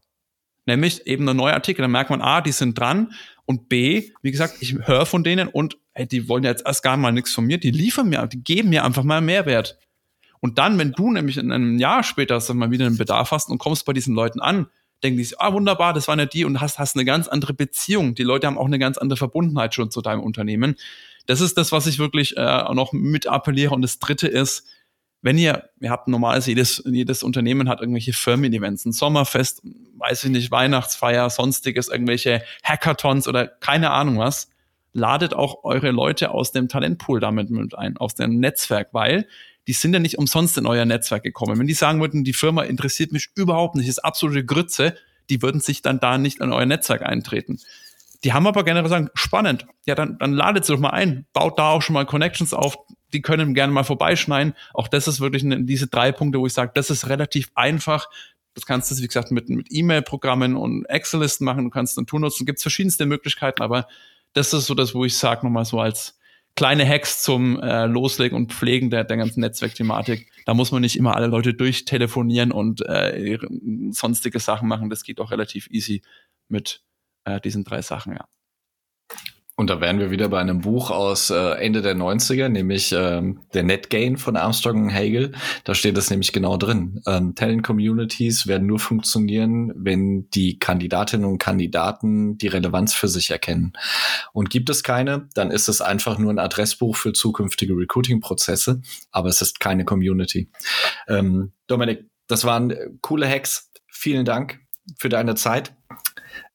[0.68, 1.82] Nämlich eben ein neuer Artikel.
[1.82, 3.14] Dann merkt man, A, die sind dran
[3.50, 6.98] und B, wie gesagt, ich höre von denen und ey, die wollen jetzt erst gar
[6.98, 9.80] mal nichts von mir, die liefern mir, die geben mir einfach mal Mehrwert.
[10.40, 13.50] Und dann, wenn du nämlich in einem Jahr später sag mal wieder einen Bedarf hast
[13.50, 14.68] und kommst bei diesen Leuten an,
[15.02, 17.56] denken die sich, ah, wunderbar, das waren ja die und hast, hast eine ganz andere
[17.56, 18.14] Beziehung.
[18.14, 20.76] Die Leute haben auch eine ganz andere Verbundenheit schon zu deinem Unternehmen.
[21.26, 23.74] Das ist das, was ich wirklich äh, noch mit appelliere.
[23.74, 24.68] Und das dritte ist,
[25.22, 29.62] wenn ihr, ihr habt normalerweise jedes, jedes Unternehmen hat irgendwelche Firmen-Events, ein Sommerfest,
[29.98, 34.50] weiß ich nicht, Weihnachtsfeier, sonstiges, irgendwelche Hackathons oder keine Ahnung was,
[34.94, 39.28] ladet auch eure Leute aus dem Talentpool damit mit ein, aus dem Netzwerk, weil
[39.68, 41.60] die sind ja nicht umsonst in euer Netzwerk gekommen.
[41.60, 44.96] Wenn die sagen würden, die Firma interessiert mich überhaupt nicht, ist absolute Grütze,
[45.30, 47.60] die würden sich dann da nicht in euer Netzwerk eintreten.
[48.24, 51.60] Die haben aber generell gesagt, spannend, ja, dann, dann ladet sie doch mal ein, baut
[51.60, 52.78] da auch schon mal Connections auf,
[53.14, 54.54] die können gerne mal vorbeischneiden.
[54.74, 58.10] Auch das ist wirklich eine, diese drei Punkte, wo ich sage, das ist relativ einfach.
[58.54, 61.64] Das kannst du, wie gesagt, mit, mit E-Mail-Programmen und Excel-Listen machen.
[61.64, 62.46] Du kannst ein Tool nutzen.
[62.46, 63.88] Gibt verschiedenste Möglichkeiten, aber
[64.34, 66.20] das ist so das, wo ich sage, nochmal so als
[66.56, 70.30] kleine Hacks zum äh, Loslegen und Pflegen der, der ganzen Netzwerkthematik.
[70.46, 73.38] Da muss man nicht immer alle Leute durchtelefonieren und äh,
[73.92, 74.90] sonstige Sachen machen.
[74.90, 76.02] Das geht auch relativ easy
[76.48, 76.84] mit
[77.24, 78.26] äh, diesen drei Sachen, ja.
[79.60, 83.42] Und da wären wir wieder bei einem Buch aus äh, Ende der 90er, nämlich ähm,
[83.54, 85.34] der Net Gain von Armstrong und Hagel.
[85.66, 87.02] Da steht das nämlich genau drin.
[87.06, 93.32] Ähm, Talent Communities werden nur funktionieren, wenn die Kandidatinnen und Kandidaten die Relevanz für sich
[93.32, 93.74] erkennen.
[94.32, 99.28] Und gibt es keine, dann ist es einfach nur ein Adressbuch für zukünftige Recruiting-Prozesse, aber
[99.28, 100.50] es ist keine Community.
[101.10, 103.74] Ähm, Dominik, das waren coole Hacks.
[103.90, 104.62] Vielen Dank
[104.98, 105.74] für deine Zeit.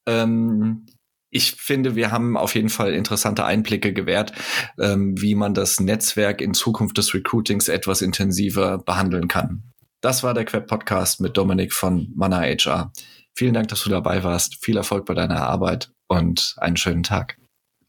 [0.07, 0.87] Ähm,
[1.35, 4.33] ich finde, wir haben auf jeden Fall interessante Einblicke gewährt,
[4.79, 9.64] ähm, wie man das Netzwerk in Zukunft des Recruitings etwas intensiver behandeln kann.
[10.01, 12.92] Das war der Queb Podcast mit Dominik von Mana HR.
[13.35, 14.64] Vielen Dank, dass du dabei warst.
[14.64, 17.37] Viel Erfolg bei deiner Arbeit und einen schönen Tag.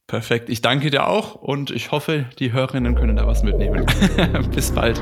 [0.07, 0.49] Perfekt.
[0.49, 3.85] Ich danke dir auch und ich hoffe, die Hörerinnen können da was mitnehmen.
[4.55, 5.01] Bis bald.